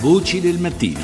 [0.00, 0.98] Voci del mattino.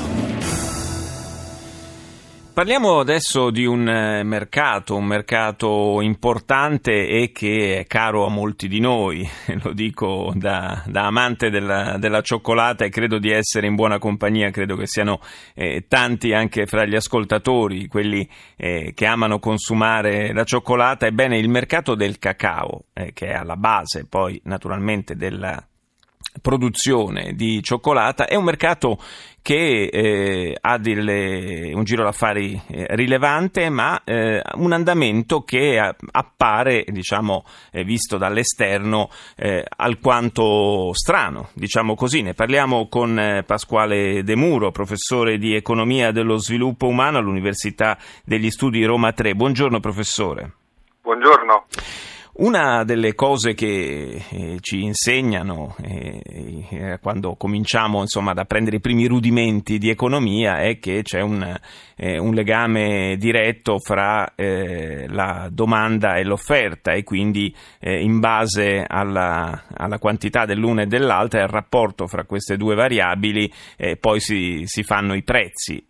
[2.51, 8.67] Parliamo adesso di un eh, mercato, un mercato importante e che è caro a molti
[8.67, 9.23] di noi,
[9.61, 14.49] lo dico da, da amante della, della, cioccolata e credo di essere in buona compagnia,
[14.49, 15.19] credo che siano
[15.53, 21.05] eh, tanti anche fra gli ascoltatori, quelli eh, che amano consumare la cioccolata.
[21.05, 25.63] Ebbene, il mercato del cacao, eh, che è alla base poi naturalmente della
[26.41, 28.99] produzione di cioccolata è un mercato
[29.47, 35.79] che eh, ha delle, un giro d'affari eh, rilevante, ma eh, un andamento che
[36.11, 42.23] appare, diciamo, eh, visto dall'esterno, eh, alquanto strano, diciamo così.
[42.23, 48.49] Ne parliamo con eh, Pasquale De Muro, professore di economia dello sviluppo umano all'Università degli
[48.49, 49.33] Studi Roma 3.
[49.33, 50.51] Buongiorno professore.
[51.01, 51.67] Buongiorno.
[52.39, 56.21] Una delle cose che eh, ci insegnano eh,
[56.69, 61.59] eh, quando cominciamo insomma, ad apprendere i primi rudimenti di economia è che c'è un,
[61.95, 68.85] eh, un legame diretto fra eh, la domanda e l'offerta e quindi eh, in base
[68.87, 73.51] alla, alla, quantità dell'una e dell'altra e al rapporto fra queste due variabili
[73.99, 75.83] poi si, si, fanno i prezzi.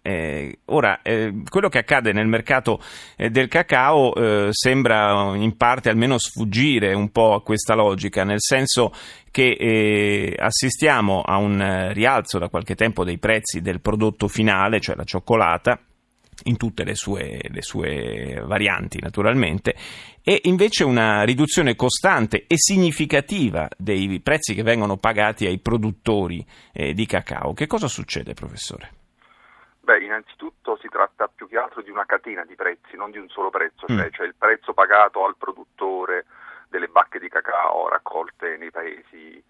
[0.66, 2.80] ora, quello che accade nel mercato
[3.16, 4.14] del cacao
[4.52, 8.94] sembra in parte almeno sfruttare sfuggire un po' a questa logica, nel senso
[9.32, 14.80] che eh, assistiamo a un eh, rialzo da qualche tempo dei prezzi del prodotto finale,
[14.80, 15.80] cioè la cioccolata,
[16.44, 19.76] in tutte le sue, le sue, varianti naturalmente,
[20.22, 26.94] e invece una riduzione costante e significativa dei prezzi che vengono pagati ai produttori eh,
[26.94, 27.54] di cacao.
[27.54, 28.97] Che cosa succede, professore?
[29.88, 33.30] Beh, innanzitutto si tratta più che altro di una catena di prezzi, non di un
[33.30, 34.12] solo prezzo, cioè, mm.
[34.12, 36.26] cioè il prezzo pagato al produttore
[36.68, 39.42] delle bacche di cacao raccolte nei paesi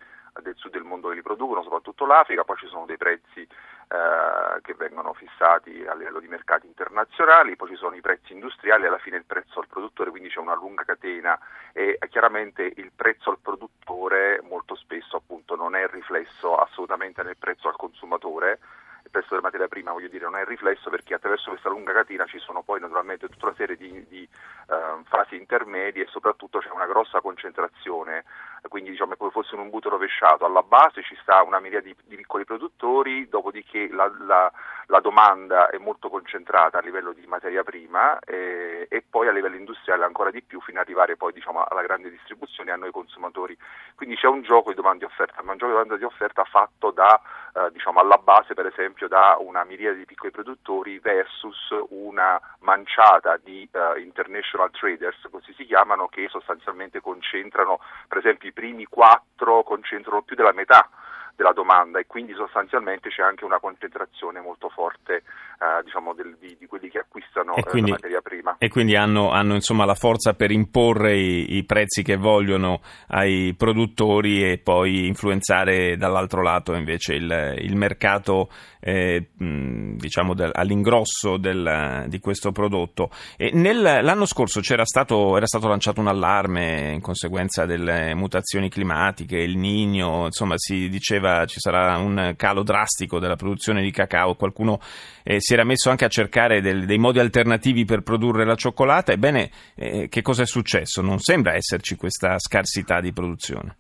[0.44, 4.62] del sud del mondo che li producono, soprattutto l'Africa, poi ci sono dei prezzi eh,
[4.62, 8.88] che vengono fissati a livello di mercati internazionali, poi ci sono i prezzi industriali e
[8.90, 11.36] alla fine il prezzo al produttore, quindi c'è una lunga catena
[11.74, 17.70] e chiaramente il prezzo al produttore molto spesso appunto non è riflesso assolutamente nel prezzo
[17.70, 18.60] al consumatore
[19.08, 22.26] il prezzo della materia prima voglio dire, non è riflesso perché attraverso questa lunga catena
[22.26, 24.30] ci sono poi naturalmente tutta una serie di, di
[24.68, 28.24] uh, fasi intermedie e soprattutto c'è una grossa concentrazione,
[28.68, 32.16] quindi diciamo come fosse un imbuto rovesciato, alla base ci sta una miriade di, di
[32.16, 34.52] piccoli produttori, dopodiché la, la,
[34.88, 39.56] la, domanda è molto concentrata a livello di materia prima e, e, poi a livello
[39.56, 42.92] industriale ancora di più fino ad arrivare poi diciamo, alla grande distribuzione e a noi
[42.92, 43.58] consumatori.
[43.96, 46.44] Quindi c'è un gioco di domanda e offerta, ma un gioco di domanda e offerta
[46.44, 47.20] fatto da,
[47.54, 53.38] eh, diciamo, alla base per esempio da una miriade di piccoli produttori versus una manciata
[53.38, 59.62] di uh, international traders, così si chiamano, che sostanzialmente concentrano, per esempio i primi quattro
[59.62, 60.90] concentrano più della metà
[61.38, 65.18] della domanda e quindi sostanzialmente c'è anche una concentrazione molto forte
[65.60, 68.56] eh, diciamo del, di, di, quelli che acquistano e quindi, eh, la materia prima.
[68.58, 73.54] E quindi hanno, hanno insomma, la forza per imporre i, i, prezzi che vogliono ai
[73.56, 78.50] produttori e poi influenzare dall'altro lato invece il, il mercato
[78.80, 83.12] eh, diciamo del, all'ingrosso del, di questo prodotto.
[83.38, 89.58] Nel, l'anno scorso stato, era stato lanciato un allarme in conseguenza delle mutazioni climatiche, il
[89.58, 94.80] Nino, insomma si diceva diceva ci sarà un calo drastico della produzione di cacao, qualcuno
[95.24, 99.12] eh, si era messo anche a cercare del, dei modi alternativi per produrre la cioccolata,
[99.12, 101.02] ebbene eh, che cosa è successo?
[101.02, 103.76] Non sembra esserci questa scarsità di produzione.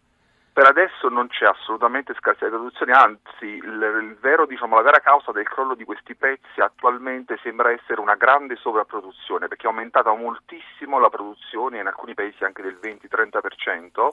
[0.57, 4.97] Per adesso non c'è assolutamente scarsità di produzione, anzi il, il vero, diciamo, la vera
[5.02, 10.12] causa del crollo di questi prezzi attualmente sembra essere una grande sovrapproduzione perché è aumentata
[10.16, 14.09] moltissimo la produzione in alcuni paesi anche del 20-30%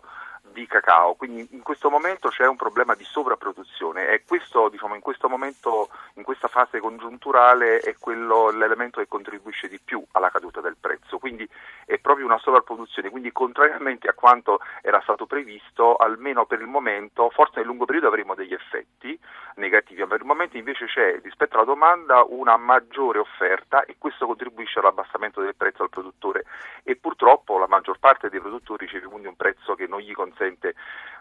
[0.52, 5.00] di cacao, quindi in questo momento c'è un problema di sovrapproduzione e questo diciamo, in
[5.00, 10.60] questo momento, in questa fase congiunturale è quello, l'elemento che contribuisce di più alla caduta
[10.60, 11.48] del prezzo, quindi
[11.86, 17.30] è proprio una sovrapproduzione, quindi contrariamente a quanto era stato previsto, almeno per il momento,
[17.30, 19.18] forse nel lungo periodo avremo degli effetti
[19.56, 24.26] negativi, ma per il momento invece c'è rispetto alla domanda una maggiore offerta e questo
[24.26, 26.44] contribuisce all'abbassamento del prezzo al produttore.
[26.82, 30.74] E purtroppo la maggior parte dei produttori riceve quindi un prezzo che non gli consente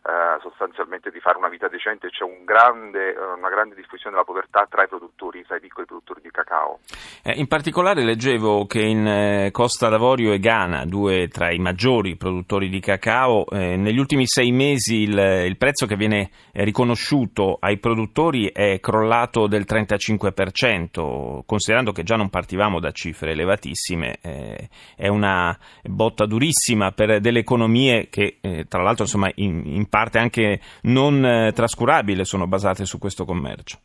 [0.06, 4.26] eh, sostanzialmente di fare una vita decente, c'è un grande, eh, una grande diffusione della
[4.26, 6.80] povertà tra i produttori, tra i piccoli produttori di cacao.
[7.24, 12.18] Eh, in particolare leggevo che in eh, Costa d'Avorio e Ghana, due tra i maggiori
[12.18, 17.78] produttori di cacao, eh, negli ultimi sei mesi il, il prezzo che viene riconosciuto ai
[17.78, 24.68] produttori è crollato del 35%, considerando che già non partivamo da cifre elevatissime, eh,
[24.98, 30.60] è una botta durissima per delle economie che tra l'altro insomma, in, in parte anche
[30.86, 33.78] non eh, trascurabile sono basate su questo commercio.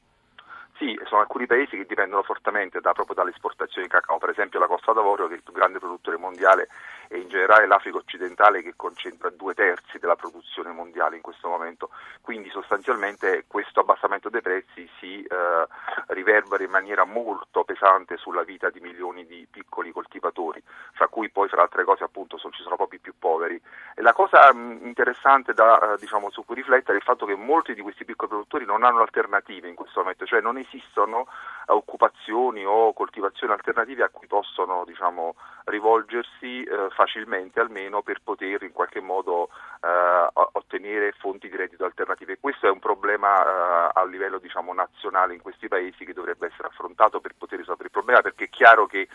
[0.79, 4.59] Sì, sono alcuni paesi che dipendono fortemente da, proprio dalle esportazioni di cacao, per esempio
[4.59, 6.69] la Costa d'Avorio che è il più grande produttore mondiale
[7.09, 11.91] e in generale l'Africa occidentale che concentra due terzi della produzione mondiale in questo momento,
[12.23, 15.67] quindi sostanzialmente questo abbassamento dei prezzi si eh,
[16.15, 20.63] riverbera in maniera molto pesante sulla vita di milioni di piccoli coltivatori,
[20.93, 23.61] fra cui poi fra altre cose appunto ci sono proprio i più poveri.
[24.09, 27.75] La cosa mh, interessante da, eh, diciamo, su cui riflettere è il fatto che molti
[27.75, 31.27] di questi piccoli produttori non hanno alternative in questo momento, cioè non esistono
[31.67, 35.35] occupazioni o coltivazioni alternative a cui possono diciamo,
[35.65, 39.51] rivolgersi eh, facilmente almeno per poter in qualche modo
[39.83, 42.39] eh, ottenere fonti di reddito alternative.
[42.41, 46.69] Questo è un problema eh, a livello diciamo, nazionale in questi paesi che dovrebbe essere
[46.69, 49.07] affrontato per poter risolvere il problema perché è chiaro che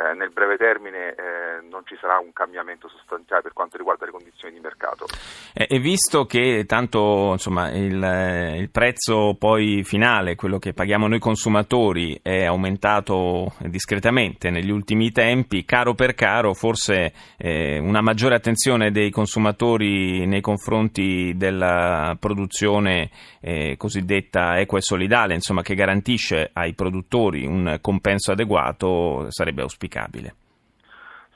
[0.00, 4.12] eh, nel breve termine eh, non ci sarà un cambiamento sostanziale per quanto riguarda le
[4.12, 5.04] condizioni di mercato.
[5.52, 11.18] Eh, e visto che tanto insomma, il, il, prezzo poi finale, quello che paghiamo noi
[11.18, 18.90] consumatori, è aumentato discretamente negli ultimi tempi, caro per caro, forse eh, una maggiore attenzione
[18.90, 23.10] dei consumatori nei confronti della produzione
[23.40, 29.89] eh, cosiddetta equa e solidale, insomma, che garantisce ai produttori un compenso adeguato, sarebbe auspicabile
[29.90, 30.34] auspicabile?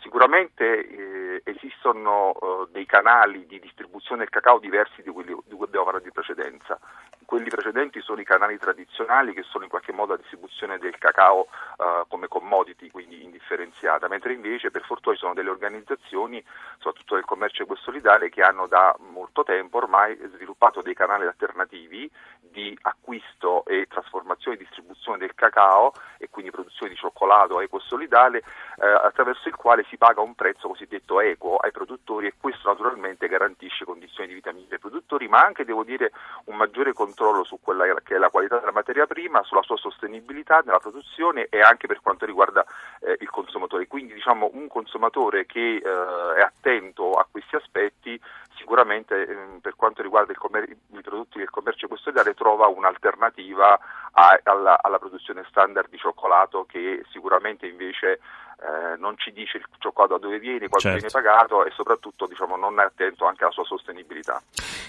[0.01, 5.65] Sicuramente eh, esistono eh, dei canali di distribuzione del cacao diversi di quelli di cui
[5.65, 6.79] abbiamo parlato di precedenza.
[7.25, 11.47] Quelli precedenti sono i canali tradizionali che sono in qualche modo la distribuzione del cacao
[11.79, 16.43] eh, come commodity, quindi indifferenziata, mentre invece per fortuna ci sono delle organizzazioni,
[16.79, 22.11] soprattutto del commercio solidale, che hanno da molto tempo ormai sviluppato dei canali alternativi
[22.55, 28.87] di acquisto e trasformazione e distribuzione del cacao e quindi produzione di cioccolato eco-solidale eh,
[28.87, 33.85] attraverso il quale si paga un prezzo cosiddetto equo ai produttori e questo naturalmente garantisce
[33.85, 36.13] condizioni di vita migliori ai produttori ma anche devo dire
[36.45, 40.63] un maggiore controllo su quella che è la qualità della materia prima, sulla sua sostenibilità
[40.65, 42.65] nella produzione e anche per quanto riguarda
[43.01, 43.87] eh, il consumatore.
[43.87, 48.21] Quindi diciamo un consumatore che eh, è attento a questi aspetti
[48.57, 53.79] sicuramente ehm, per quanto riguarda commer- i prodotti del commercio custodiale trova un'alternativa
[54.13, 59.67] a- alla-, alla, produzione standard di cioccolato che sicuramente invece eh, non ci dice il
[59.79, 61.07] cioccolato da dove viene, quanto certo.
[61.07, 64.41] viene pagato e soprattutto diciamo, non è attento anche alla sua sostenibilità.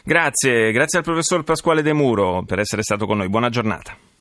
[0.04, 4.14] Grazie, grazie al professor Pasquale De Muro per essere stato con noi, buona giornata.